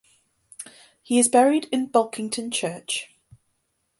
[1.03, 3.11] He is buried in Bulkington Church.